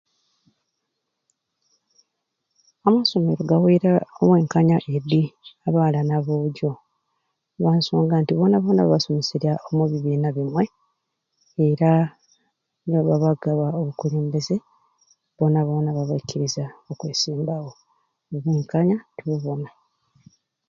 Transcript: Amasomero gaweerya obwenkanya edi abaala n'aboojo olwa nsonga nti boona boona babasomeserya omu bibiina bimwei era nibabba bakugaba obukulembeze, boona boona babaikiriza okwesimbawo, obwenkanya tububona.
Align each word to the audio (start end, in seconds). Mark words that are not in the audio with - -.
Amasomero 2.87 3.41
gaweerya 3.49 3.93
obwenkanya 4.21 4.77
edi 4.95 5.21
abaala 5.67 5.99
n'aboojo 6.03 6.71
olwa 7.55 7.71
nsonga 7.79 8.15
nti 8.19 8.31
boona 8.33 8.57
boona 8.59 8.81
babasomeserya 8.83 9.51
omu 9.67 9.83
bibiina 9.91 10.27
bimwei 10.35 10.69
era 11.67 11.91
nibabba 12.83 13.15
bakugaba 13.23 13.65
obukulembeze, 13.79 14.55
boona 15.37 15.59
boona 15.67 15.89
babaikiriza 15.97 16.65
okwesimbawo, 16.91 17.71
obwenkanya 18.35 18.97
tububona. 19.17 19.69